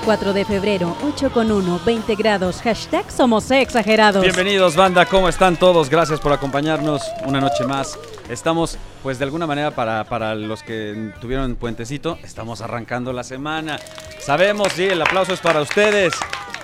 [0.00, 4.22] 4 de febrero, 8 con 1, 20 grados, hashtag somos exagerados.
[4.22, 5.88] Bienvenidos banda, ¿cómo están todos?
[5.88, 7.98] Gracias por acompañarnos una noche más.
[8.28, 13.78] Estamos, pues de alguna manera, para, para los que tuvieron puentecito, estamos arrancando la semana.
[14.20, 16.14] Sabemos, sí, el aplauso es para ustedes.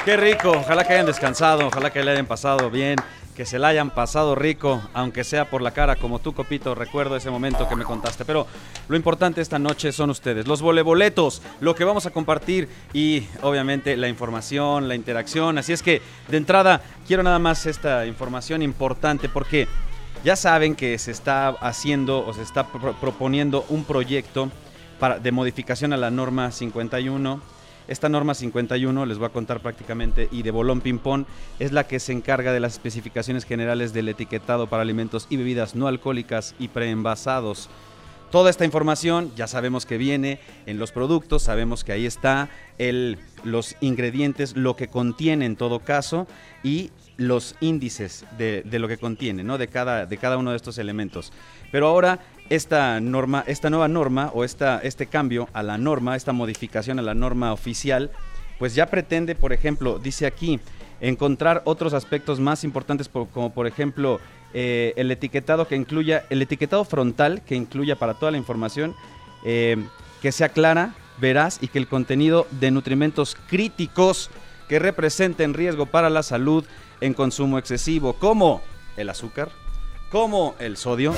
[0.05, 2.97] Qué rico, ojalá que hayan descansado, ojalá que le hayan pasado bien,
[3.35, 7.17] que se la hayan pasado rico, aunque sea por la cara, como tú, Copito, recuerdo
[7.17, 8.25] ese momento que me contaste.
[8.25, 8.47] Pero
[8.89, 13.97] lo importante esta noche son ustedes, los voleboletos, lo que vamos a compartir y obviamente
[13.97, 15.59] la información, la interacción.
[15.59, 19.67] Así es que de entrada quiero nada más esta información importante porque
[20.25, 24.51] ya saben que se está haciendo o se está pro- proponiendo un proyecto
[25.01, 27.41] para, de modificación a la norma 51
[27.89, 31.25] esta norma 51, les voy a contar prácticamente, y de bolón ping-pong,
[31.59, 35.75] es la que se encarga de las especificaciones generales del etiquetado para alimentos y bebidas
[35.75, 37.69] no alcohólicas y preenvasados.
[38.31, 43.19] Toda esta información ya sabemos que viene en los productos, sabemos que ahí está el,
[43.45, 46.27] los ingredientes, lo que contiene en todo caso
[46.65, 49.57] y los índices de, de lo que contiene, ¿no?
[49.57, 51.33] De cada, de cada uno de estos elementos.
[51.71, 52.19] Pero ahora
[52.51, 57.03] esta norma, esta nueva norma o esta, este cambio a la norma, esta modificación a
[57.03, 58.11] la norma oficial,
[58.59, 60.61] pues ya pretende, por ejemplo, dice aquí,
[61.01, 64.21] encontrar otros aspectos más importantes, por- como por ejemplo
[64.53, 68.95] eh, el etiquetado que incluya, el etiquetado frontal que incluya para toda la información,
[69.45, 69.77] eh,
[70.23, 74.31] que sea clara, veraz y que el contenido de nutrimentos críticos
[74.69, 76.65] que representen riesgo para la salud
[77.01, 78.63] en consumo excesivo, como
[78.97, 79.51] el azúcar,
[80.11, 81.13] como el sodio,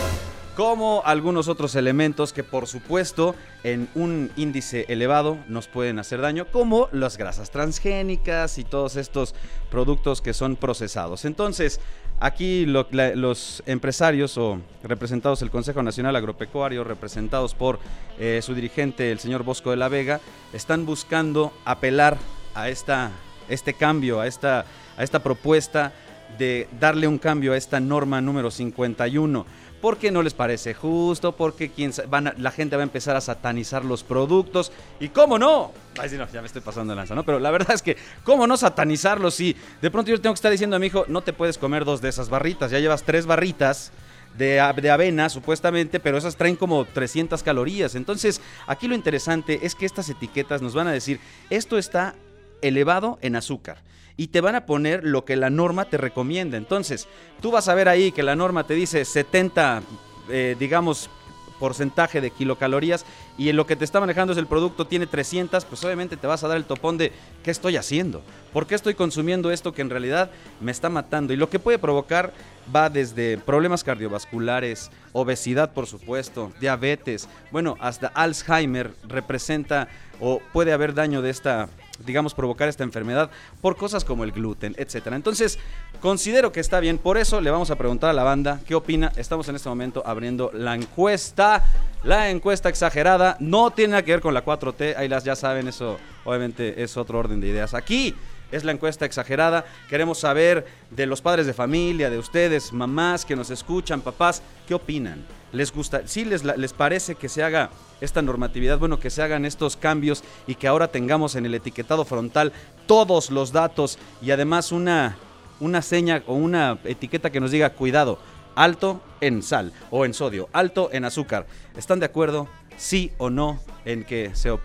[0.56, 6.46] como algunos otros elementos que por supuesto en un índice elevado nos pueden hacer daño,
[6.50, 9.34] como las grasas transgénicas y todos estos
[9.70, 11.26] productos que son procesados.
[11.26, 11.78] Entonces,
[12.20, 17.78] aquí los empresarios o representados del Consejo Nacional Agropecuario, representados por
[18.18, 20.20] eh, su dirigente, el señor Bosco de la Vega,
[20.54, 22.16] están buscando apelar
[22.54, 23.10] a esta,
[23.50, 24.64] este cambio, a esta,
[24.96, 25.92] a esta propuesta
[26.38, 29.46] de darle un cambio a esta norma número 51.
[29.86, 33.14] Porque no les parece justo, porque quién sa- van a- la gente va a empezar
[33.14, 34.72] a satanizar los productos.
[34.98, 37.22] Y cómo no, Ay, sí, no, ya me estoy pasando de lanza, ¿no?
[37.24, 40.50] Pero la verdad es que, ¿cómo no satanizarlos si de pronto yo tengo que estar
[40.50, 43.26] diciendo a mi hijo, no te puedes comer dos de esas barritas, ya llevas tres
[43.26, 43.92] barritas
[44.36, 47.94] de, de avena, supuestamente, pero esas traen como 300 calorías.
[47.94, 52.16] Entonces, aquí lo interesante es que estas etiquetas nos van a decir, esto está
[52.62, 53.78] elevado en azúcar.
[54.16, 56.56] Y te van a poner lo que la norma te recomienda.
[56.56, 57.06] Entonces,
[57.40, 59.82] tú vas a ver ahí que la norma te dice 70,
[60.30, 61.10] eh, digamos,
[61.58, 63.04] porcentaje de kilocalorías
[63.38, 66.26] y en lo que te está manejando es el producto tiene 300, pues obviamente te
[66.26, 67.12] vas a dar el topón de
[67.42, 68.22] ¿qué estoy haciendo?
[68.52, 70.30] ¿Por qué estoy consumiendo esto que en realidad
[70.60, 71.32] me está matando?
[71.32, 72.32] Y lo que puede provocar
[72.74, 79.88] va desde problemas cardiovasculares, obesidad por supuesto, diabetes, bueno, hasta Alzheimer representa
[80.20, 81.68] o puede haber daño de esta
[82.04, 83.30] digamos, provocar esta enfermedad
[83.60, 85.16] por cosas como el gluten, etcétera.
[85.16, 85.58] Entonces,
[86.00, 86.98] considero que está bien.
[86.98, 89.12] Por eso le vamos a preguntar a la banda qué opina.
[89.16, 91.64] Estamos en este momento abriendo la encuesta.
[92.06, 94.96] La encuesta exagerada no tiene nada que ver con la 4T.
[94.96, 97.74] Ahí las ya saben, eso obviamente es otro orden de ideas.
[97.74, 98.14] Aquí
[98.52, 99.64] es la encuesta exagerada.
[99.88, 104.74] Queremos saber de los padres de familia, de ustedes, mamás que nos escuchan, papás, ¿qué
[104.74, 105.26] opinan?
[105.50, 106.02] ¿Les gusta?
[106.06, 108.78] ¿Sí les, les parece que se haga esta normatividad?
[108.78, 112.52] Bueno, que se hagan estos cambios y que ahora tengamos en el etiquetado frontal
[112.86, 115.16] todos los datos y además una,
[115.58, 118.20] una seña o una etiqueta que nos diga cuidado,
[118.56, 121.46] alto en sal o en sodio, alto en azúcar.
[121.76, 122.48] ¿Están de acuerdo?
[122.76, 124.58] Sí o no en que se,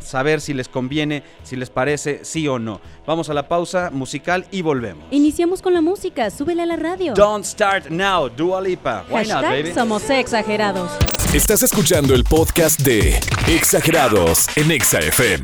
[0.00, 2.80] saber si les conviene, si les parece, sí o no.
[3.06, 5.04] Vamos a la pausa musical y volvemos.
[5.10, 7.12] Iniciamos con la música, súbele a la radio.
[7.14, 9.04] Don't start now, Dua Lipa.
[9.10, 9.74] Why not, Hashtag baby?
[9.74, 10.90] somos exagerados.
[11.34, 15.42] Estás escuchando el podcast de Exagerados en Exa FM.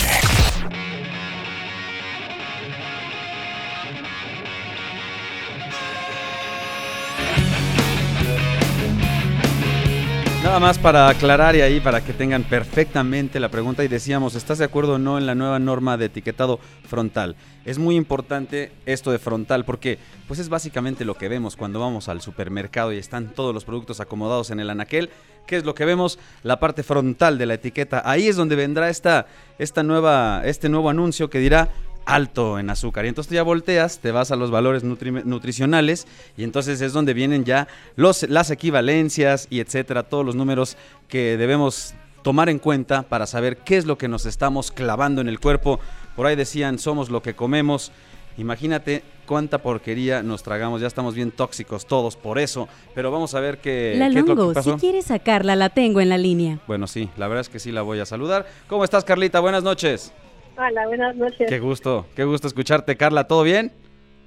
[10.55, 14.59] Nada más para aclarar y ahí para que tengan perfectamente la pregunta y decíamos, ¿estás
[14.59, 17.35] de acuerdo o no en la nueva norma de etiquetado frontal?
[17.65, 19.99] Es muy importante esto de frontal porque
[20.29, 23.99] pues es básicamente lo que vemos cuando vamos al supermercado y están todos los productos
[23.99, 25.11] acomodados en el anaquel.
[25.45, 26.21] ¿Qué es lo que vemos?
[26.45, 28.03] La parte frontal de la etiqueta.
[28.05, 29.27] Ahí es donde vendrá esta,
[29.59, 31.71] esta nueva, este nuevo anuncio que dirá
[32.06, 33.05] alto en azúcar.
[33.05, 36.06] Y entonces tú ya volteas, te vas a los valores nutri- nutricionales
[36.37, 40.77] y entonces es donde vienen ya los, las equivalencias y etcétera, todos los números
[41.09, 45.29] que debemos tomar en cuenta para saber qué es lo que nos estamos clavando en
[45.29, 45.81] el cuerpo.
[46.17, 47.93] Por ahí decían, somos lo que comemos.
[48.37, 53.41] Imagínate cuánta porquería nos tragamos, ya estamos bien tóxicos todos por eso, pero vamos a
[53.41, 54.75] ver qué, la qué es lo Longo, que pasó.
[54.75, 56.59] si quieres sacarla, la tengo en la línea.
[56.67, 58.47] Bueno, sí, la verdad es que sí la voy a saludar.
[58.67, 59.39] ¿Cómo estás, Carlita?
[59.39, 60.12] Buenas noches.
[60.56, 61.49] Hola, buenas noches.
[61.49, 63.25] Qué gusto, qué gusto escucharte, Carla.
[63.27, 63.73] ¿Todo bien?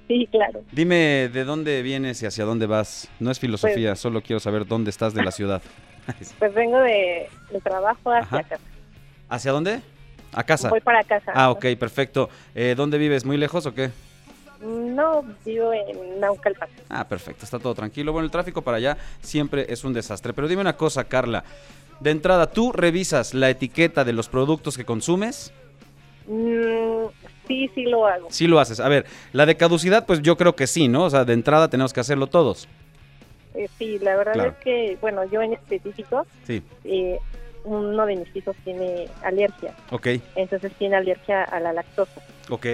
[0.08, 0.62] Sí, claro.
[0.72, 3.08] Dime de dónde vienes y hacia dónde vas.
[3.20, 5.62] No es filosofía, Pues- solo quiero saber dónde estás de la ciudad.
[6.38, 8.42] Pues vengo de, de trabajo hacia Ajá.
[8.48, 8.62] casa.
[9.28, 9.80] ¿Hacia dónde?
[10.32, 10.70] A casa.
[10.70, 11.32] Voy para casa.
[11.34, 12.30] Ah, ok, perfecto.
[12.54, 13.26] Eh, ¿Dónde vives?
[13.26, 13.90] ¿Muy lejos o qué?
[14.62, 16.70] No, vivo en Naucalpan.
[16.88, 18.12] Ah, perfecto, está todo tranquilo.
[18.14, 20.32] Bueno, el tráfico para allá siempre es un desastre.
[20.32, 21.44] Pero dime una cosa, Carla.
[22.00, 25.52] De entrada, ¿tú revisas la etiqueta de los productos que consumes?
[26.28, 27.06] Mm,
[27.46, 28.28] sí, sí lo hago.
[28.30, 28.80] Sí lo haces.
[28.80, 31.04] A ver, la de caducidad, pues yo creo que sí, ¿no?
[31.04, 32.68] O sea, de entrada tenemos que hacerlo todos.
[33.54, 34.50] Eh, sí, la verdad Claro.
[34.50, 37.18] es que, bueno, yo en específico, Sí, eh,
[37.64, 39.74] uno de mis hijos tiene alergia.
[39.90, 42.20] ok, Entonces tiene alergia a la lactosa.
[42.50, 42.66] ok.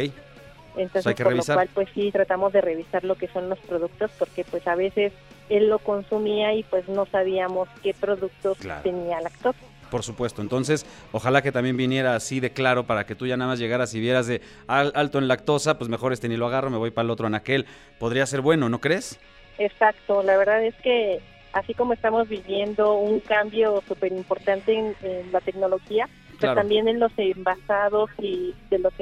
[0.77, 1.55] Entonces, hay que por revisar.
[1.55, 4.75] lo cual, pues sí, tratamos de revisar lo que son los productos porque pues a
[4.75, 5.12] veces
[5.49, 8.83] él lo consumía y pues no sabíamos qué productos Claro.
[8.83, 9.59] tenía lactosa.
[9.94, 13.52] Por supuesto, entonces ojalá que también viniera así de claro para que tú ya nada
[13.52, 16.69] más llegaras y vieras de al- alto en lactosa, pues mejor este ni lo agarro,
[16.69, 17.64] me voy para el otro anaquel.
[18.00, 19.20] Podría ser bueno, ¿no crees?
[19.56, 21.20] Exacto, la verdad es que
[21.52, 26.56] así como estamos viviendo un cambio súper importante en, en la tecnología, pues Claro.
[26.56, 28.93] también en los envasados y de los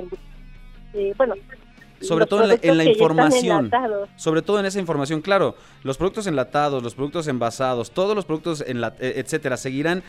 [0.92, 1.36] eh, bueno,
[2.02, 3.70] Sobre todo en la- en la información.
[4.16, 8.64] Sobre todo en esa información, claro, los productos enlatados, los productos envasados, todos los productos,
[8.66, 10.02] enla- eh, etcétera, seguirán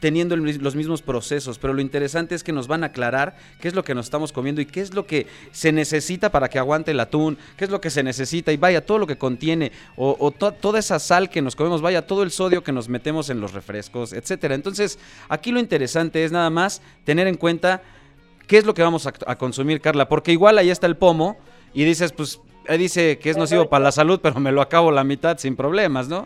[0.00, 3.68] teniendo el los mismos procesos, pero lo interesante es que nos van a aclarar qué
[3.68, 6.58] es lo que nos estamos comiendo y qué es lo que se necesita para que
[6.58, 9.72] aguante el atún, qué es lo que se necesita y vaya todo lo que contiene
[9.96, 12.88] o, o to- toda esa sal que nos comemos, vaya todo el sodio que nos
[12.88, 14.54] metemos en los refrescos, etcétera.
[14.54, 14.98] Entonces,
[15.28, 17.82] aquí lo interesante es nada más tener en cuenta
[18.50, 21.36] qué es lo que vamos a, a consumir, Carla, porque igual ahí está el pomo
[21.72, 24.90] y dices, pues, ahí dice que es nocivo para la salud, pero me lo acabo
[24.90, 26.24] la mitad sin problemas, ¿no?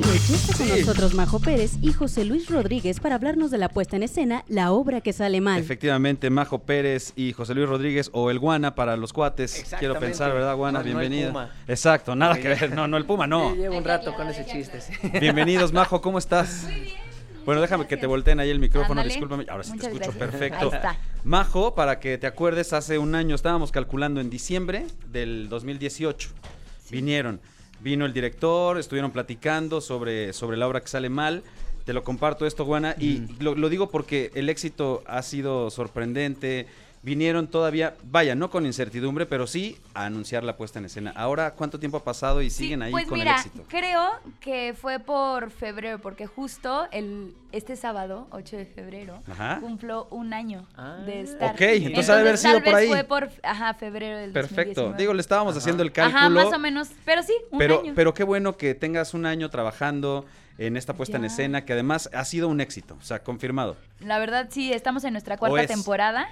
[0.00, 3.96] Ya está con nosotros Majo Pérez y José Luis Rodríguez para hablarnos de la puesta
[3.96, 5.60] en escena La obra que sale mal.
[5.60, 9.64] Efectivamente, Majo Pérez y José Luis Rodríguez o el Guana para los cuates.
[9.78, 10.78] Quiero pensar, ¿verdad, Guana?
[10.78, 11.28] No, no el Bienvenida.
[11.28, 11.50] Puma.
[11.66, 12.74] Exacto, nada que ver.
[12.74, 13.52] No, no, el Puma no.
[13.52, 14.80] Sí, llevo un rato con ese chiste.
[14.80, 14.92] sí.
[15.20, 16.68] Bienvenidos, Majo, ¿cómo estás?
[17.44, 19.46] Bueno, déjame que te volteen ahí el micrófono, discúlpame.
[19.48, 20.16] Ahora sí te escucho gracias.
[20.16, 20.70] perfecto.
[20.70, 20.96] Ahí está.
[21.24, 26.28] Majo, para que te acuerdes, hace un año estábamos calculando en diciembre del 2018.
[26.90, 27.40] Vinieron,
[27.80, 31.42] vino el director, estuvieron platicando sobre, sobre la obra que sale mal.
[31.84, 36.66] Te lo comparto esto, Guana, y lo, lo digo porque el éxito ha sido sorprendente.
[37.02, 41.12] Vinieron todavía, vaya, no con incertidumbre, pero sí a anunciar la puesta en escena.
[41.14, 43.64] Ahora, ¿cuánto tiempo ha pasado y Sí, siguen ahí pues con mira, el éxito?
[43.68, 49.58] creo que fue por febrero, porque justo el este sábado, 8 de febrero, Ajá.
[49.60, 50.98] cumplo un año Ah.
[51.06, 51.52] de estar.
[51.54, 52.88] Ok, entonces ha de haber sido por ahí.
[52.88, 54.82] fue por, ajá, febrero del Perfecto.
[54.82, 54.98] 2019.
[54.98, 56.18] Digo, le estábamos haciendo el cálculo.
[56.18, 57.92] Ajá, más o menos, pero sí, un pero, año.
[57.96, 60.26] pero qué bueno que tengas un año trabajando
[60.58, 63.76] en esta puesta en escena, que además ha sido un éxito, o sea, confirmado.
[64.00, 66.28] La verdad, sí, estamos en nuestra ¿O cuarta temporada.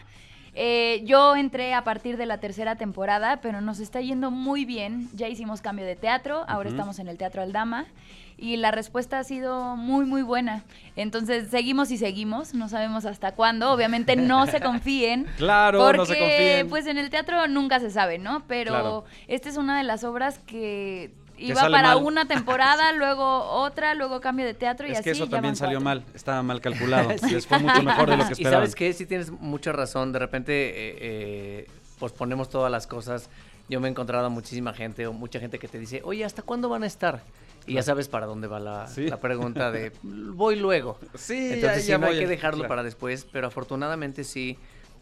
[0.59, 5.11] Eh, yo entré a partir de la tercera temporada, pero nos está yendo muy bien.
[5.15, 7.85] Ya hicimos cambio de teatro, ahora estamos en el Teatro Aldama.
[8.39, 10.63] Y la respuesta ha sido muy, muy buena.
[10.95, 12.53] Entonces, seguimos y seguimos.
[12.55, 13.71] No sabemos hasta cuándo.
[13.73, 15.27] Obviamente, no se confíen.
[15.39, 16.69] Claro, porque, no se confíen.
[16.69, 18.43] pues en el teatro nunca se sabe, ¿no?
[18.47, 19.05] Pero Claro.
[19.29, 22.03] esta es una de las obras que iba para mal.
[22.05, 25.05] una temporada, luego otra, luego cambio de teatro y es así.
[25.05, 27.11] que eso ya también salió mal, estaba mal calculado.
[27.19, 27.31] Sí.
[27.31, 28.59] Les fue mucho mejor de lo que Y esperaban.
[28.61, 30.13] sabes qué, sí tienes mucha razón.
[30.13, 31.67] De repente eh, eh,
[31.99, 33.29] posponemos todas las cosas.
[33.69, 36.43] Yo me he encontrado a muchísima gente o mucha gente que te dice, oye, ¿hasta
[36.43, 37.23] cuándo van a estar?
[37.67, 39.09] Y ya sabes para dónde va la, Sí.
[39.09, 40.99] la pregunta de, voy luego.
[41.17, 42.69] Sí, Entonces sí, ya no hay que dejarlo claro.
[42.69, 44.57] para después, pero afortunadamente sí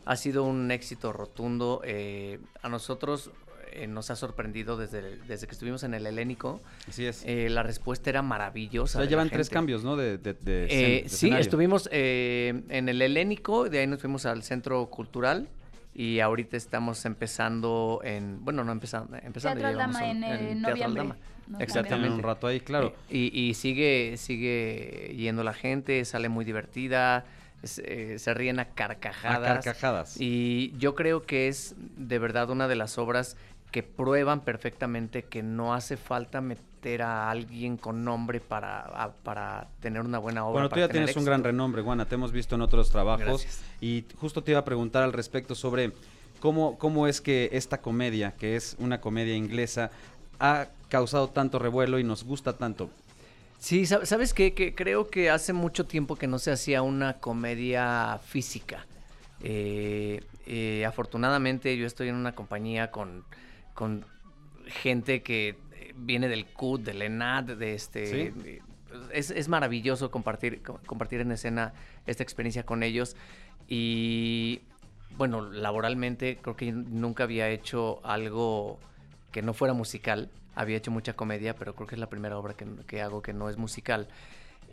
[0.07, 1.83] ha sido un éxito rotundo.
[1.85, 3.31] Eh, a nosotros
[3.75, 6.61] eh, nos ha sorprendido desde, desde que estuvimos en el Helénico.
[6.88, 7.23] Así es.
[7.26, 8.99] eh, la respuesta era maravillosa.
[8.99, 9.97] ya de la llevan tres cambios, ¿no?
[9.97, 14.26] De, de- de Eh, de sí, estuvimos eh, en el Helénico, de ahí nos fuimos
[14.26, 15.49] al Centro Cultural
[15.95, 21.19] y ahorita estamos empezando en, bueno, no empezando, empezando Teatro un- en, Teatro noviembre.
[21.47, 22.14] Ya Exactamente.
[22.14, 22.95] un rato ahí, claro.
[23.11, 27.26] Y, y sigue, sigue yendo la gente, sale muy divertida,
[27.85, 29.64] eh, se ríen a A carcajadas.
[29.64, 30.16] carcajadas.
[30.21, 33.37] Y yo creo que es de verdad una de las obras
[33.75, 39.66] que prueban perfectamente que no hace falta meter a alguien con nombre para, a- para
[39.81, 40.52] tener una buena obra.
[40.52, 43.64] Bueno, tú ya tienes un gran renombre, Juana, te hemos visto en otros trabajos Gracias.
[43.81, 45.90] y justo te iba a preguntar al respecto sobre
[46.38, 49.90] cómo, cómo es que esta comedia, que es una comedia inglesa,
[50.38, 52.90] ha causado tanto revuelo y nos gusta tanto.
[53.59, 54.54] Sí, sab- ¿sabes qué?
[54.54, 58.87] Que creo que hace mucho tiempo que no se hacía una comedia física.
[59.43, 63.25] Eh, eh, afortunadamente yo estoy en una compañía con,
[63.75, 64.07] con
[64.66, 68.33] gente que eh, viene del CUT, del ENAD, de este...
[68.33, 68.59] Sí.
[69.12, 71.75] Es, es maravilloso compartir, co- compartir en escena
[72.07, 73.16] esta experiencia con ellos.
[73.69, 74.61] Y
[75.16, 78.78] bueno, laboralmente creo que nunca había hecho algo
[79.33, 80.31] que no fuera musical.
[80.54, 83.33] Había hecho mucha comedia, pero creo que es la primera obra que, que hago que
[83.33, 84.07] no es musical.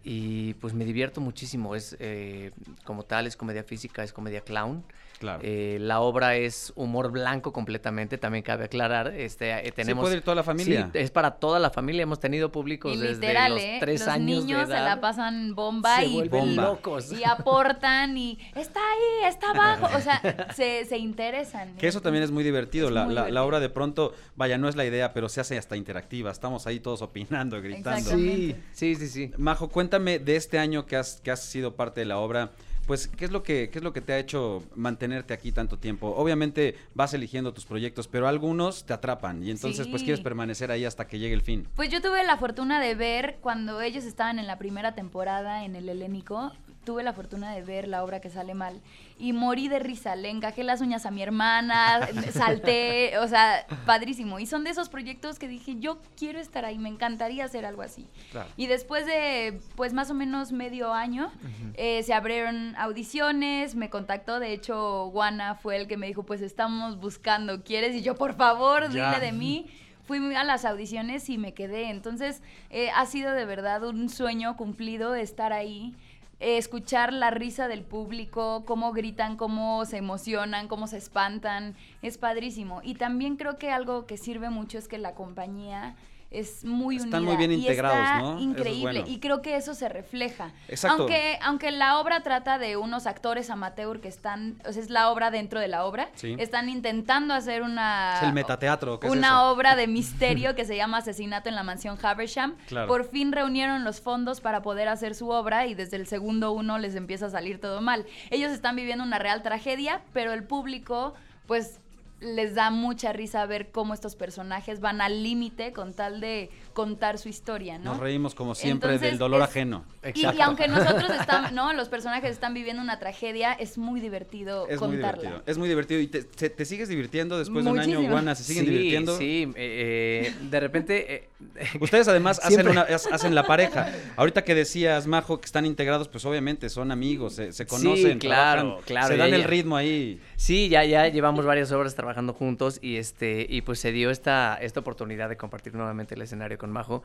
[0.03, 1.74] Y pues me divierto muchísimo.
[1.74, 2.51] Es eh,
[2.84, 4.84] como tal, es comedia física, es comedia clown.
[5.22, 5.40] Claro.
[5.44, 9.13] Eh, la obra es humor blanco completamente, también cabe aclarar.
[9.16, 10.90] Este, eh, tenemos, puede ir toda la familia.
[10.92, 12.01] Sí, es para toda la familia.
[12.04, 13.78] Hemos tenido públicos Y desde literal, los ¿eh?
[13.80, 14.84] tres los años niños de edad.
[14.84, 17.12] se la pasan bomba Se y, locos.
[17.13, 19.96] y aportan y está ahí, está abajo.
[19.96, 21.75] O sea, se, se interesan.
[21.75, 22.88] Que eso también es muy divertido.
[22.88, 23.46] Es la, muy la- la divertido.
[23.46, 26.32] obra de pronto, vaya, no es la idea, pero se hace hasta interactiva.
[26.32, 28.10] Estamos ahí todos opinando, gritando.
[28.10, 29.32] Sí, sí, sí.
[29.38, 32.50] Majo, cuéntame de este año que has, que has sido parte de la obra.
[32.91, 35.79] Pues, ¿qué es, lo que, ¿qué es lo que te ha hecho mantenerte aquí tanto
[35.79, 36.13] tiempo?
[36.13, 40.83] Obviamente vas eligiendo tus proyectos, pero algunos te atrapan y entonces pues quieres permanecer ahí
[40.83, 41.69] hasta que llegue el fin.
[41.77, 45.77] Pues yo tuve la fortuna de ver cuando ellos estaban en la primera temporada en
[45.77, 46.51] el Helénico,
[46.83, 48.81] tuve la fortuna de ver la obra que sale mal
[49.19, 54.39] y morí de risa, le encajé las uñas a mi hermana, salté, o sea, padrísimo.
[54.39, 57.83] Y son de esos proyectos que dije, yo quiero estar ahí, me encantaría hacer algo
[57.83, 58.07] así.
[58.31, 58.50] Claro.
[58.57, 61.31] Y después de, pues más o menos medio año,
[61.75, 66.41] eh, se abrieron audiciones, me contactó, de hecho, Guana fue el que me dijo, pues
[66.41, 67.95] estamos buscando, ¿quieres?
[67.95, 69.11] Y yo, por favor, Ya.
[69.11, 69.69] dile de mí.
[70.07, 71.89] Fui a las audiciones y me quedé.
[71.89, 75.95] Entonces, eh, ha sido de verdad un sueño cumplido estar ahí.
[76.41, 82.17] Eh, escuchar la risa del público, cómo gritan, cómo se emocionan, cómo se espantan, es
[82.17, 82.81] padrísimo.
[82.83, 85.95] Y también creo que algo que sirve mucho es que la compañía
[86.31, 88.38] es muy Están unida muy bien y integrados, está ¿no?
[88.38, 88.81] Es Increíble.
[89.01, 89.03] bueno.
[89.05, 90.53] Y creo que eso se refleja.
[90.69, 91.03] Exacto.
[91.03, 95.09] Aunque, aunque la obra trata de unos actores amateur que están, o sea, es la
[95.11, 96.35] obra dentro de la obra, Sí.
[96.39, 99.51] están intentando hacer una Es el metateatro, ¿qué es una eso?
[99.51, 102.55] obra de misterio que se llama Asesinato en la Mansión Haversham.
[102.67, 102.88] Claro.
[102.88, 106.79] Por fin reunieron los fondos para poder hacer su obra y desde el segundo uno
[106.79, 108.05] les empieza a salir todo mal.
[108.29, 111.13] Ellos están viviendo una real tragedia, pero el público,
[111.45, 111.81] pues
[112.22, 117.18] les da mucha risa ver cómo estos personajes van al límite con tal de contar
[117.18, 117.92] su historia, ¿no?
[117.92, 119.86] Nos reímos como siempre Entonces, del dolor es- ajeno.
[120.04, 120.38] Y, Exacto.
[120.38, 121.74] y aunque nosotros estamos, ¿no?
[121.74, 125.22] Los personajes están viviendo una tragedia, es muy divertido Es muy contarla.
[125.22, 125.44] divertido.
[125.46, 126.00] Es muy divertido.
[126.01, 128.01] ¿Y te, te- te sigues divirtiendo después de un año.
[128.01, 128.36] Guana?
[128.36, 129.18] ¿Se siguen sí, divirtiendo?
[129.18, 131.13] Sí, eh, eh, de repente...
[131.16, 131.28] eh,
[131.80, 133.92] Ustedes además hacen, una, hacen la pareja.
[134.16, 138.20] Ahorita que decías, Majo, que están integrados, pues obviamente son amigos, se, se Sí, conocen,
[138.20, 140.22] claro, trabajan, claro, se ya, dan el ritmo ahí.
[140.36, 144.56] Sí, ya, ya llevamos varias horas trabajando juntos y este, y pues se dio esta,
[144.62, 147.01] esta oportunidad de compartir nuevamente el escenario con Majo.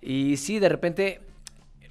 [0.00, 1.20] Y sí, de repente,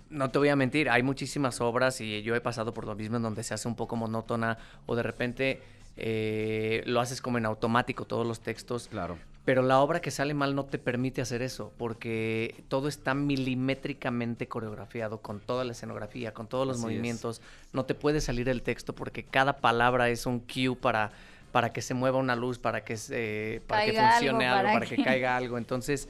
[0.10, 3.18] no te voy a mentir, hay muchísimas obras y yo he pasado por lo mismo
[3.18, 4.58] en donde se hace un poco monótona
[4.88, 5.62] o de repente
[5.98, 8.88] eh, lo haces como en automático todos los textos.
[8.88, 9.18] Claro.
[9.46, 14.48] Pero la obra que sale mal no te permite hacer eso, porque todo está milimétricamente
[14.48, 16.92] coreografiado, con toda la escenografía, con todos los Así es.
[16.92, 17.42] movimientos.
[17.74, 21.12] No te puede salir el texto porque cada palabra es un cue para,
[21.52, 24.74] para que se mueva una luz, para que, se- para que funcione algo, algo, para
[24.80, 25.58] para que que- caiga algo.
[25.58, 26.08] Entonces,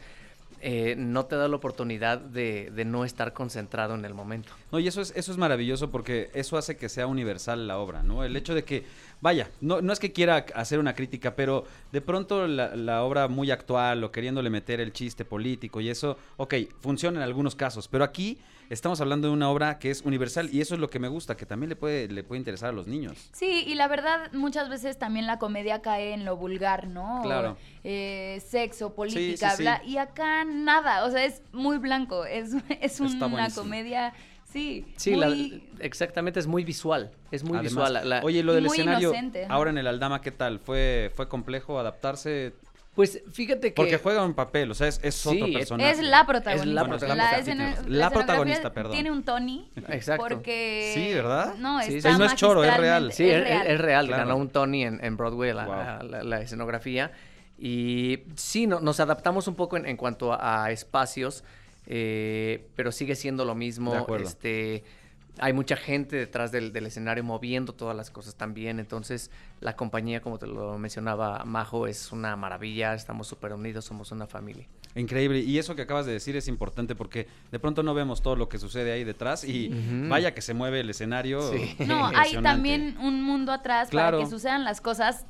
[0.61, 4.51] eh, no te da la oportunidad de, de no estar concentrado en el momento.
[4.71, 8.03] No, y eso es, eso es maravilloso porque eso hace que sea universal la obra,
[8.03, 8.23] ¿no?
[8.23, 8.83] El hecho de que,
[9.21, 13.51] vaya, no, es que quiera hacer una crítica, pero de pronto la, la obra muy
[13.51, 18.03] actual o queriéndole meter el chiste político y eso, ok, funciona en algunos casos, pero
[18.03, 18.37] aquí
[18.69, 21.35] estamos hablando de una obra que es universal y eso es lo que me gusta,
[21.35, 23.29] que también le puede, le puede interesar a los niños.
[23.33, 27.21] Sí, y la verdad, muchas veces también la comedia cae en lo vulgar, ¿no?
[27.23, 27.57] Claro.
[27.83, 29.63] Eh, sexo, política, sí, sí.
[29.63, 29.81] bla.
[29.85, 32.25] Y acá nada, o sea, es muy blanco.
[32.25, 34.13] Es, es una comedia,
[34.51, 34.85] sí.
[34.97, 35.35] Sí, la-
[35.79, 37.11] exactamente, es muy visual.
[37.31, 37.93] Es muy Además, visual.
[37.93, 40.59] la- la- Oye, lo del Muy escenario, inocente, ahora en el Aldama, ¿qué tal?
[40.59, 42.53] ¿Fue, fue complejo adaptarse?
[42.99, 43.75] Pues fíjate que...
[43.75, 45.89] Porque juega un papel, o sea, es, es Sí, otro es- personaje.
[45.91, 46.67] Es la protagonista.
[46.69, 47.37] Es la protagonista.
[47.37, 48.91] escena- La escenografía protagonista, perdón.
[48.91, 49.69] Tiene un Tony.
[49.87, 50.25] Exacto.
[50.27, 50.91] Porque.
[50.93, 51.55] Sí, ¿verdad?
[51.59, 52.17] No, Sí, está sí.
[52.19, 53.13] No es choro, es real.
[53.13, 54.07] Sí, es, es- es real.
[54.07, 54.23] Claro.
[54.25, 56.09] Ganó un Tony en, en Broadway la, Wow.
[56.09, 57.13] la- la escenografía.
[57.57, 61.45] Y sí, no- nos adaptamos un poco en, en cuanto a, a espacios,
[61.87, 63.93] eh, pero sigue siendo lo mismo.
[63.93, 64.27] De acuerdo.
[64.27, 64.83] Este,
[65.39, 68.79] hay mucha gente detrás del, del escenario moviendo todas las cosas también.
[68.79, 69.31] Entonces,
[69.61, 72.93] la compañía, como te lo mencionaba Majo, es una maravilla.
[72.93, 74.67] Estamos súper unidos, somos una familia.
[74.95, 75.39] Increíble.
[75.39, 78.49] Y eso que acabas de decir es importante porque de pronto no vemos todo lo
[78.49, 79.69] que sucede ahí detrás y
[80.09, 81.41] vaya que se mueve el escenario.
[81.51, 81.75] Sí.
[81.85, 84.17] No, hay también un mundo atrás Claro.
[84.17, 85.25] para que sucedan las cosas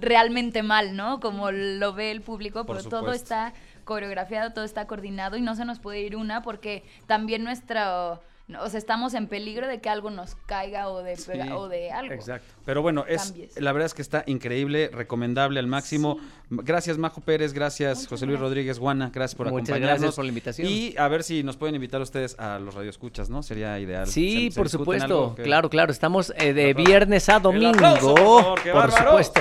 [0.00, 1.20] realmente mal, ¿no?
[1.20, 3.22] Como lo ve el público, Por pero todo supuesto.
[3.22, 3.52] está
[3.84, 8.22] coreografiado, todo está coordinado y no se nos puede ir una porque también nuestro,
[8.60, 11.68] o sea, estamos en peligro de que algo nos caiga o de, pega- Sí, o
[11.68, 12.12] de algo.
[12.12, 12.46] Exacto.
[12.66, 13.60] Pero bueno, es Cambies.
[13.60, 16.18] la verdad es que está increíble, recomendable al máximo.
[16.50, 18.50] Gracias Majo Pérez, gracias Muchas José Luis gracias.
[18.50, 20.00] Rodríguez Guana, gracias por Muchas acompañarnos.
[20.00, 20.68] gracias por la invitación.
[20.68, 23.42] Y a ver si nos pueden invitar ustedes a los radioescuchas, ¿no?
[23.42, 24.06] Sería ideal.
[24.06, 25.34] Sí, ¿Se- se por supuesto.
[25.42, 25.90] Claro, claro.
[25.90, 27.70] Estamos eh, de viernes a domingo.
[27.74, 29.04] aplauso, por favor, qué por bárbaro.
[29.10, 29.40] supuesto.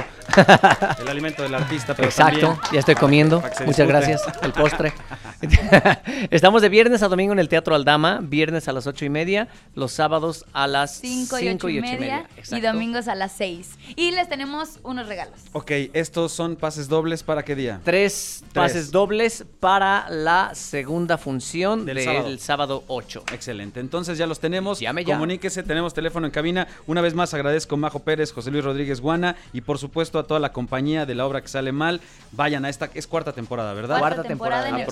[1.02, 3.42] El alimento del artista, pero Exacto, también- ya estoy comiendo.
[3.42, 4.22] Para que se Muchas gracias.
[4.42, 4.94] El postre.
[6.30, 9.48] Estamos de viernes a domingo en el Teatro Aldama, viernes a las ocho y media,
[9.76, 13.78] los sábados a las 5 y 8 y, media y domingos a las 6.
[13.96, 15.40] Y les tenemos unos regalos.
[15.54, 17.82] Ok, estos son pases dobles para qué día?
[17.84, 18.52] Tres Tres.
[18.54, 22.38] pases dobles para la segunda función Del sábado.
[22.38, 22.84] sábado.
[22.88, 23.24] 8.
[23.34, 24.80] Excelente, entonces ya los tenemos.
[24.80, 25.16] Llame ya.
[25.16, 26.68] Comuníquese, tenemos teléfono en cabina.
[26.88, 30.24] Una vez más agradezco a Majo Pérez, José Luis Rodríguez Guana y por supuesto a
[30.24, 32.02] toda la compañía de la obra que sale mal.
[32.32, 34.00] Vayan a esta, es cuarta temporada, ¿verdad?
[34.00, 34.86] Cuarta temporada en el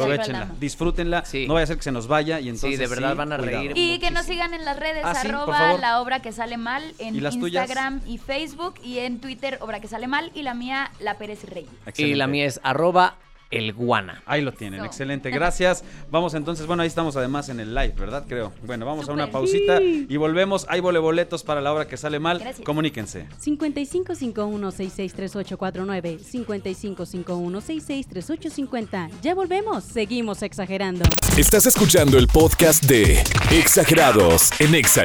[0.59, 1.47] Disfrútenla, Sí.
[1.47, 3.63] no vaya a ser que se nos vaya y entonces de verdad van a cuidado.
[3.63, 3.73] reír.
[3.75, 5.79] Y que nos sigan en las redes, Ah, arroba favor.
[5.79, 7.63] la obra que sale mal, en ¿Y las tuyas?
[7.69, 11.43] Instagram y Facebook, y en Twitter, obra que sale mal, y la mía, la Pérez
[11.43, 11.65] Rey.
[11.85, 12.15] Y Excelente.
[12.17, 13.15] la mía es arroba
[13.51, 14.21] el guana.
[14.25, 14.87] Ahí lo tienen, Eso.
[14.87, 15.83] excelente, gracias.
[16.11, 18.25] Vamos entonces, bueno, ahí estamos además en el live, ¿verdad?
[18.27, 18.51] Creo.
[18.65, 20.65] Bueno, vamos a una pausita y volvemos.
[20.69, 22.39] Hay boletos para la obra que sale mal.
[22.39, 22.65] Gracias.
[22.65, 23.27] Comuníquense.
[23.43, 29.09] 5551-663849, 5551-663850.
[29.21, 31.03] Ya volvemos, seguimos exagerando.
[31.37, 35.03] Estás escuchando el podcast de Exagerados en Exa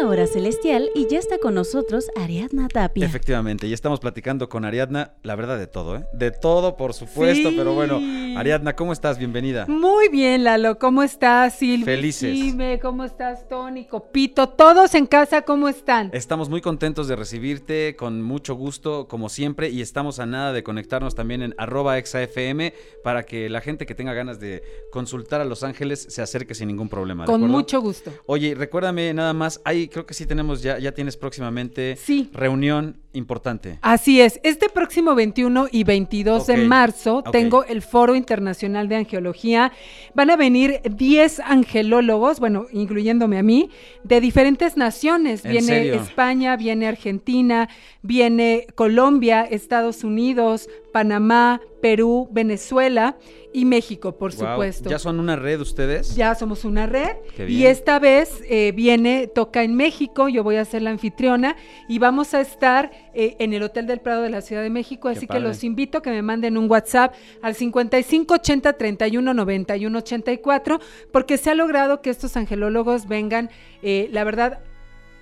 [0.00, 3.04] La hora celestial y ya está con nosotros Ariadna Tapia.
[3.04, 6.04] Efectivamente, y estamos platicando con Ariadna, la verdad de todo, ¿eh?
[6.14, 7.54] De todo, por supuesto, Sí.
[7.56, 8.00] pero bueno,
[8.38, 9.18] Ariadna, ¿cómo estás?
[9.18, 9.66] Bienvenida.
[9.68, 10.78] Muy bien, Lalo.
[10.78, 11.84] ¿Cómo estás, Silvia?
[11.84, 12.32] Felices.
[12.34, 13.84] Jime, ¿Cómo estás, Tony?
[13.84, 14.48] Copito.
[14.48, 16.08] Todos en casa, ¿cómo están?
[16.14, 20.62] Estamos muy contentos de recibirte, con mucho gusto, como siempre, y estamos a nada de
[20.62, 22.72] conectarnos también en arroba exafm
[23.04, 26.68] para que la gente que tenga ganas de consultar a Los Ángeles se acerque sin
[26.68, 27.24] ningún problema.
[27.24, 27.54] ¿de Con acuerdo?
[27.56, 28.10] mucho gusto.
[28.26, 32.30] Oye, recuérdame nada más, hay creo que sí tenemos, ya, ya tienes próximamente Sí.
[32.32, 33.78] reunión importante.
[33.82, 39.72] Así es, este próximo 21 y 22 de marzo tengo el Foro Internacional de Angiología.
[40.14, 43.70] Van a venir 10 angelólogos, bueno, incluyéndome a mí,
[44.04, 45.44] de diferentes naciones.
[45.44, 45.94] ¿En Viene serio?
[45.96, 47.68] España, viene Argentina,
[48.02, 53.16] viene Colombia, Estados Unidos, Panamá, Perú, Venezuela
[53.52, 54.90] y México, por supuesto.
[54.90, 56.14] ¿Ya son una red ustedes?
[56.14, 60.56] Ya somos una red Qué y esta vez eh, viene, toca en México, yo voy
[60.56, 61.56] a ser la anfitriona
[61.88, 65.08] y vamos a estar eh, en el Hotel del Prado de la Ciudad de México,
[65.08, 69.34] Qué así que los invito a que me manden un WhatsApp al 55 80 31
[69.34, 70.80] 91 84
[71.12, 73.50] porque se ha logrado que estos angelólogos vengan,
[73.82, 74.60] eh, la verdad,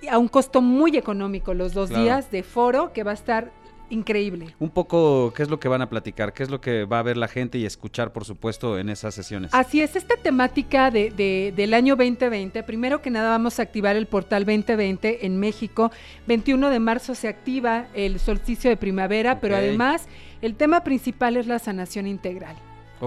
[0.09, 2.03] a un costo muy económico los dos Claro.
[2.03, 3.51] días de foro que va a estar
[3.89, 4.55] increíble.
[4.59, 6.33] Un poco, ¿qué es lo que van a platicar?
[6.33, 9.15] ¿Qué es lo que va a ver la gente y escuchar, por supuesto, en esas
[9.15, 9.53] sesiones?
[9.53, 13.95] Así es, esta temática de, de- del año 2020, primero que nada vamos a activar
[13.95, 15.91] el portal 2020 en México.
[16.27, 20.07] 21 de marzo se activa el solsticio de primavera, pero además
[20.41, 22.55] el tema principal es la sanación integral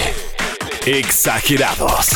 [0.86, 2.08] Exagerados.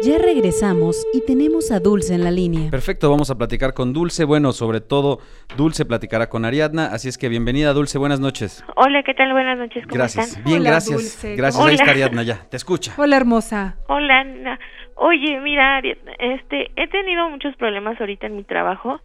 [0.00, 2.70] Ya regresamos y tenemos a Dulce en la línea.
[2.70, 4.24] Perfecto, vamos a platicar con Dulce.
[4.24, 5.18] Bueno, sobre todo
[5.56, 8.64] Dulce platicará con Ariadna, así es que bienvenida Dulce, buenas noches.
[8.76, 9.32] Hola, ¿qué tal?
[9.32, 10.28] Buenas noches, ¿cómo Gracias.
[10.28, 10.44] están?
[10.44, 10.98] Bien, Hola, gracias.
[10.98, 11.90] Dulce, Gracias, ¿cómo ahí está?
[11.90, 12.46] Ariadna ya.
[12.48, 12.94] Te escucha.
[12.96, 13.76] Hola hermosa.
[13.88, 14.60] Hola, Ana.
[14.94, 19.00] Oye, mira, Ariadna, este, he tenido muchos problemas ahorita en mi trabajo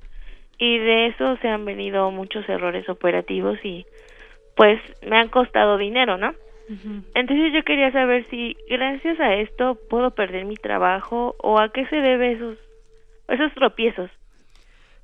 [0.60, 3.88] y de eso se han venido muchos errores operativos y
[4.56, 6.36] pues me han costado dinero, ¿no?
[7.14, 11.86] Entonces yo quería saber si gracias a esto puedo perder mi trabajo o a qué
[11.88, 12.58] se debe esos
[13.28, 14.10] esos tropiezos.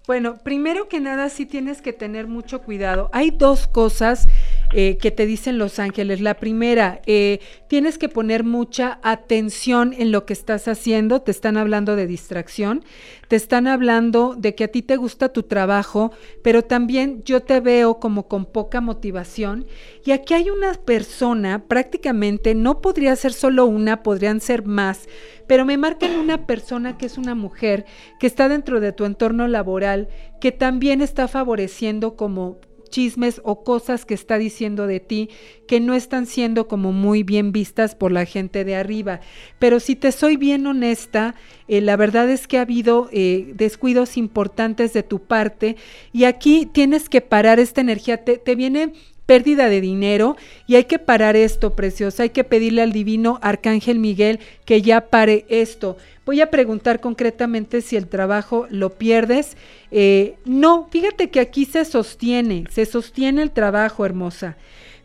[0.08, 3.10] Bueno, primero que nada sí tienes que tener mucho cuidado.
[3.14, 4.28] Hay dos cosas
[4.72, 6.22] eh, que te dicen los ángeles.
[6.22, 11.22] La primera, eh, tienes que poner mucha atención en lo que estás haciendo.
[11.24, 12.84] Te están hablando de distracción,
[13.28, 16.12] te están hablando de que a ti te gusta tu trabajo,
[16.44, 19.66] pero también yo te veo como con poca motivación.
[20.06, 25.08] Y aquí hay una persona, prácticamente, no podría ser solo una, podrían ser más,
[25.48, 27.86] pero me marcan una persona que es una mujer
[28.20, 34.06] que está dentro de tu entorno laboral, que también está favoreciendo como chismes o cosas
[34.06, 35.30] que está diciendo de ti
[35.68, 39.20] que no están siendo como muy bien vistas por la gente de arriba.
[39.60, 41.36] Pero si te soy bien honesta,
[41.68, 45.76] eh, la verdad es que ha habido eh, descuidos importantes de tu parte
[46.12, 48.24] y aquí tienes que parar esta energía.
[48.24, 48.94] Te, te viene
[49.30, 52.24] pérdida de dinero y hay que parar esto, preciosa.
[52.24, 55.98] Hay que pedirle al divino Arcángel Miguel que ya pare esto.
[56.26, 59.56] Voy a preguntar concretamente si el trabajo lo pierdes.
[59.92, 64.58] Eh, no, fíjate que aquí se sostiene, se sostiene el trabajo, hermosa.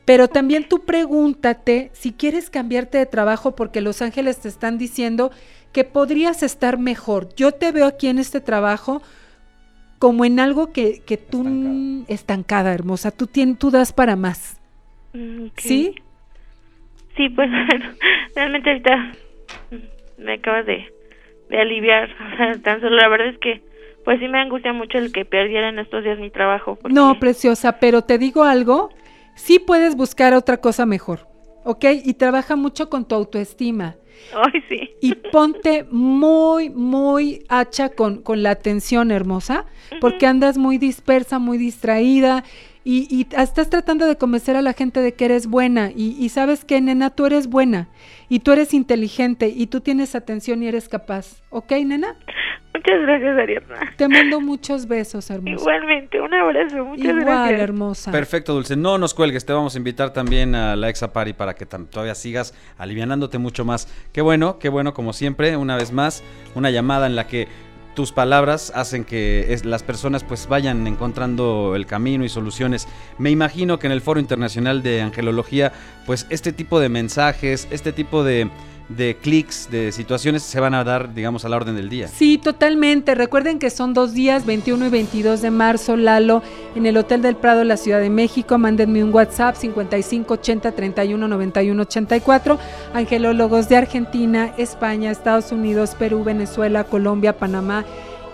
[0.07, 5.33] Pero también tú pregúntate si quieres cambiarte de trabajo porque los ángeles te están diciendo
[5.73, 7.29] que podrías estar mejor.
[7.37, 9.03] Yo te veo aquí en este trabajo
[10.05, 12.05] como en algo que, que tú estancada.
[12.09, 13.11] estancada, hermosa.
[13.11, 14.61] Tú, tienes, tú das para más.
[15.15, 15.47] Mm.
[15.57, 15.95] ¿Sí?
[17.17, 17.87] Sí, pues bueno,
[18.37, 19.13] realmente ahorita
[20.19, 20.85] me acabas de,
[21.49, 22.11] de aliviar.
[22.35, 23.63] O sea, tan solo la verdad es que
[24.05, 26.75] pues sí me angustia mucho el que perdiera en estos días mi trabajo.
[26.77, 28.91] porque- No, preciosa, pero te digo algo,
[29.35, 31.21] sí puedes buscar otra cosa mejor,
[31.65, 31.85] ¿ok?
[32.05, 33.97] Y trabaja mucho con tu autoestima.
[34.35, 34.91] Ay, sí.
[35.01, 39.67] Y ponte muy, muy hacha con, con la atención, hermosa,
[40.01, 42.45] porque andas muy dispersa, muy distraída
[42.85, 45.91] y, y estás tratando de convencer a la gente de que eres buena.
[45.95, 47.89] Y, y sabes que, nena, tú eres buena
[48.29, 51.43] y tú eres inteligente y tú tienes atención y eres capaz.
[51.51, 52.17] ¿Ok, nena?
[52.75, 53.93] Muchas gracias, Ariadna.
[53.97, 55.53] Te mando muchos besos, hermosa.
[55.63, 56.85] Igualmente, un abrazo.
[56.85, 57.61] Muchas Igual, gracias.
[57.61, 58.11] hermosa.
[58.13, 58.75] Perfecto, Dulce.
[58.77, 62.15] No nos cuelgues, te vamos a invitar también a la Exa Party para que todavía
[62.17, 63.87] sigas alivianándote mucho más.
[64.13, 66.25] Qué bueno, qué bueno, como siempre, una vez más,
[66.57, 67.47] una llamada en la que
[67.95, 72.89] tus palabras hacen que es- las personas pues vayan encontrando el camino y soluciones.
[73.19, 75.71] Me imagino que en el Foro Internacional de Angelología,
[76.07, 78.51] pues este tipo de mensajes, este tipo de,
[78.89, 82.09] de clics, de situaciones se van a dar, digamos, a la orden del día.
[82.09, 83.15] Sí, totalmente.
[83.15, 86.43] Recuerden que son dos días, 21 y 22 de marzo, Lalo,
[86.75, 88.59] en el Hotel del Prado, la Ciudad de México.
[88.59, 92.59] Mándenme un WhatsApp 55 80 31 91 84.
[92.93, 97.85] Angelólogos de Argentina, España, Estados Unidos, Perú, Venezuela, Colombia, Panamá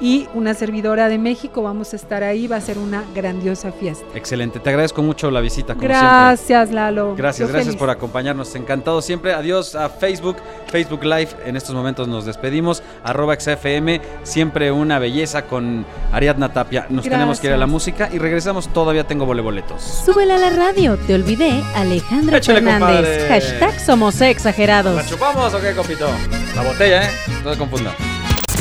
[0.00, 1.62] y una servidora de México.
[1.62, 2.46] Vamos a estar ahí.
[2.46, 4.04] Va a ser una grandiosa fiesta.
[4.14, 5.98] Excelente, te agradezco mucho la visita, como siempre.
[5.98, 7.14] Gracias, Lalo.
[7.16, 7.78] Gracias, Yo gracias feliz.
[7.78, 8.54] por acompañarnos.
[8.54, 9.32] Encantado siempre.
[9.34, 10.36] Adiós a Facebook,
[10.68, 11.28] Facebook Live.
[11.44, 12.82] En estos momentos nos despedimos.
[13.04, 16.86] Arroba XFM, siempre una belleza con Ariadna Tapia.
[16.88, 18.68] Nos tenemos que ir a la música y regresamos.
[18.68, 19.82] Todavía tengo voleboletos.
[19.82, 23.18] Súbela a la radio, te olvidé, Alejandro Échale, Fernández.
[23.18, 23.28] compadre.
[23.28, 24.94] Hashtag somos exagerados.
[24.96, 26.06] ¿La chupamos o qué, compito?
[26.54, 27.10] La botella, ¿eh?
[27.44, 27.94] No se confunda.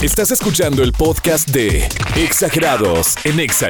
[0.02, 3.68] Estás escuchando el podcast de Exagerados en Exa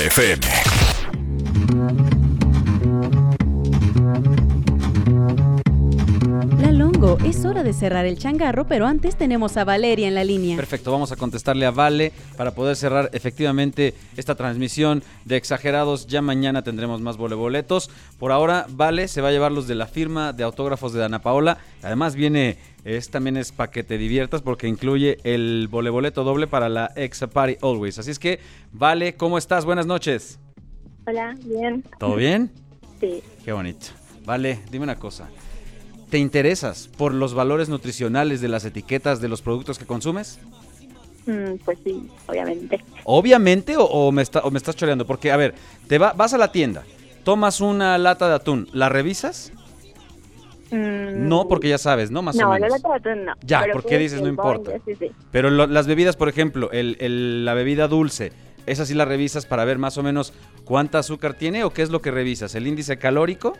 [7.17, 10.55] Es hora de cerrar el changarro, pero antes tenemos a Valeria en la línea.
[10.55, 16.05] Perfecto, vamos a contestarle a Vale para poder cerrar efectivamente esta transmisión de Exagerados.
[16.05, 17.89] Ya mañana tendremos más voleboletos.
[18.19, 21.19] Por ahora, Vale se va a llevar los de la firma de autógrafos de Ana
[21.19, 21.57] Paola.
[21.81, 26.69] Además viene, es, también es para que te diviertas porque incluye el voleboleto doble para
[26.69, 27.97] la Exa Party Always.
[27.97, 28.39] Así es que,
[28.71, 29.65] Vale, ¿cómo estás?
[29.65, 30.37] Buenas noches.
[31.07, 31.83] Hola, bien.
[31.97, 32.51] ¿Todo bien?
[32.99, 33.23] Sí.
[33.43, 33.87] Qué bonito.
[34.25, 35.27] Vale, dime una cosa.
[36.09, 40.39] ¿Te interesas por los valores nutricionales de las etiquetas de los productos que consumes?
[41.27, 42.83] Mm, pues sí, obviamente.
[43.03, 45.05] Obviamente, o, o me está- o me estás choreando.
[45.05, 45.53] Porque, a ver,
[45.87, 46.83] te va- vas a la tienda,
[47.23, 49.51] tomas una lata de atún, ¿la revisas?
[50.71, 52.21] Mm, No, porque ya sabes, ¿no?
[52.23, 52.69] Más no, o menos.
[52.69, 53.33] la lata de atún no.
[53.43, 54.71] Ya, Pero ¿por qué pues, dices no importa?
[54.85, 55.11] Sí, sí.
[55.31, 58.31] Pero lo- las bebidas, por ejemplo, el- el- la bebida dulce,
[58.65, 60.33] ¿esa sí la revisas para ver más o menos
[60.65, 62.55] cuánta azúcar tiene o qué es lo que revisas?
[62.55, 63.53] ¿El índice calórico?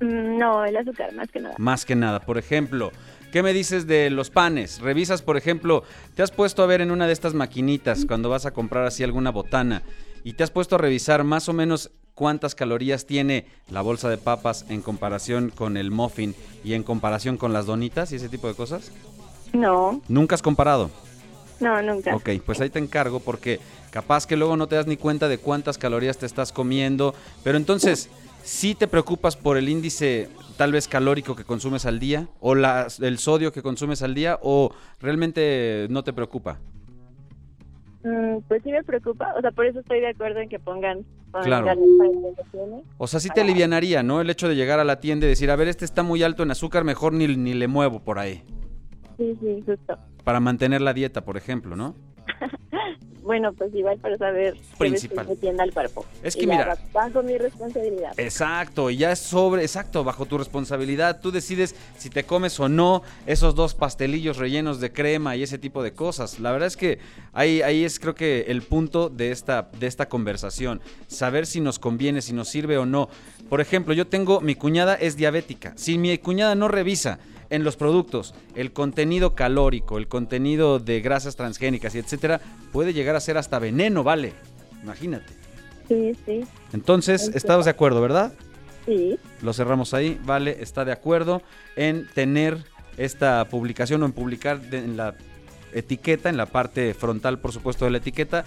[0.00, 1.54] Mm, no, el azúcar, más que nada.
[1.58, 2.20] Más que nada.
[2.20, 2.92] Por ejemplo,
[3.32, 4.80] ¿qué me dices de los panes?
[4.80, 5.82] Revisas, por ejemplo,
[6.14, 9.02] te has puesto a ver en una de estas maquinitas cuando vas a comprar así
[9.04, 9.82] alguna botana
[10.24, 14.18] y te has puesto a revisar más o menos cuántas calorías tiene la bolsa de
[14.18, 18.48] papas en comparación con el muffin y en comparación con las donitas y ese tipo
[18.48, 18.90] de cosas?
[19.52, 20.90] No, ¿Nunca has comparado?
[21.60, 22.14] no, nunca.
[22.14, 25.38] Ok, pues ahí te encargo porque capaz que luego no te das ni cuenta de
[25.38, 28.10] cuántas calorías te estás comiendo, pero entonces,
[28.46, 32.86] ¿sí te preocupas por el índice tal vez calórico que consumes al día o la-
[33.02, 36.58] el sodio que consumes al día o realmente no te preocupa?
[38.04, 41.04] Mm, pues sí me preocupa, o sea, por eso estoy de acuerdo en que pongan
[41.32, 41.74] pongan Claro.
[42.98, 44.20] O sea, sí te alivianaría, ¿no?
[44.20, 46.42] El hecho de llegar a la tienda y decir, a ver, este está muy alto
[46.44, 48.42] en azúcar, mejor ni, ni le muevo por ahí.
[49.18, 49.98] Sí, sí, justo.
[50.24, 51.94] Para mantener la dieta, por ejemplo, ¿no?
[53.26, 55.26] Bueno, pues igual para saber qué Principal.
[55.26, 56.06] metiendo al cuerpo.
[56.22, 58.12] Es que mira- Bajo mi responsabilidad.
[58.16, 61.20] Exacto, y ya es sobre, exacto, bajo tu responsabilidad.
[61.20, 65.58] Tú decides si te comes o no esos dos pastelillos rellenos de crema y ese
[65.58, 66.38] tipo de cosas.
[66.38, 67.00] La verdad es que
[67.32, 70.80] ahí, ahí es creo que el punto de esta, de esta conversación.
[71.08, 73.08] Saber si nos conviene, si nos sirve o no.
[73.48, 75.72] Por ejemplo, yo tengo, mi cuñada es diabética.
[75.76, 77.18] Si mi cuñada no revisa
[77.50, 82.40] en los productos el contenido calórico, el contenido de grasas transgénicas y etcétera,
[82.72, 84.32] puede llegar a ser hasta veneno, ¿vale?
[84.82, 85.32] Imagínate.
[85.88, 86.40] Sí, sí,
[86.72, 88.32] Entonces, estamos de acuerdo, ¿verdad?
[88.86, 89.18] sí.
[89.42, 90.18] Lo cerramos ahí.
[90.24, 91.42] Vale, está de acuerdo
[91.76, 92.58] en tener
[92.96, 95.14] esta publicación o en publicar de- en la
[95.72, 98.44] etiqueta, en la parte frontal, por supuesto, de la etiqueta,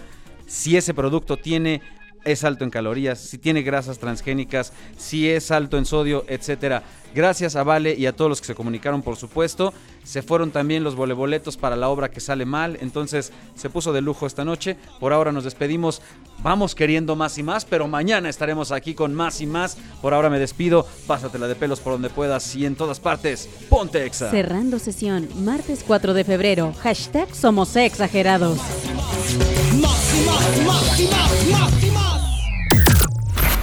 [0.47, 1.81] si ese producto tiene
[2.25, 6.83] es alto en calorías, si tiene grasas transgénicas, si es alto en sodio, etcétera.
[7.13, 9.73] Gracias a Vale y a todos los que se comunicaron, por supuesto.
[10.03, 14.01] Se fueron también los voleboletos para la obra que sale mal, entonces se puso de
[14.01, 14.77] lujo esta noche.
[14.99, 16.01] Por ahora nos despedimos.
[16.43, 19.77] Vamos queriendo más y más, pero mañana estaremos aquí con más y más.
[20.01, 20.85] Por ahora me despido.
[21.07, 23.49] Pásatela de pelos por donde puedas y en todas partes.
[23.69, 24.29] Ponte exa.
[24.29, 26.73] Cerrando sesión, martes 4 de febrero.
[26.81, 28.59] Hashtag somos exagerados.